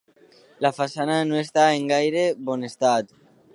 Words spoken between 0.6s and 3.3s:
La façana no està en gaire bon estat.